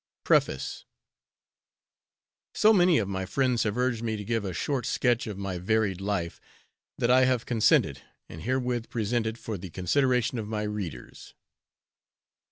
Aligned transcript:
Preface. 0.23 0.85
So 2.55 2.73
many 2.73 2.97
of 2.97 3.07
my 3.07 3.27
friends 3.27 3.61
have 3.61 3.77
urged 3.77 4.01
me 4.01 4.17
to 4.17 4.23
give 4.23 4.43
a 4.43 4.51
short 4.51 4.87
sketch 4.87 5.27
of 5.27 5.37
my 5.37 5.59
varied 5.59 6.01
life 6.01 6.41
that 6.97 7.11
I 7.11 7.25
have 7.25 7.45
consented, 7.45 8.01
and 8.27 8.41
herewith 8.41 8.89
present 8.89 9.27
it 9.27 9.37
for 9.37 9.59
the 9.59 9.69
consideration 9.69 10.39
of 10.39 10.47
my 10.47 10.63
readers. 10.63 11.35